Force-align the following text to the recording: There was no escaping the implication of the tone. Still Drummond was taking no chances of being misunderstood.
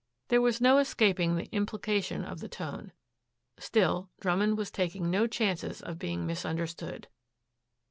There 0.29 0.41
was 0.41 0.59
no 0.59 0.79
escaping 0.79 1.35
the 1.35 1.45
implication 1.51 2.25
of 2.25 2.39
the 2.39 2.49
tone. 2.49 2.91
Still 3.59 4.09
Drummond 4.19 4.57
was 4.57 4.71
taking 4.71 5.11
no 5.11 5.27
chances 5.27 5.79
of 5.79 5.99
being 5.99 6.25
misunderstood. 6.25 7.07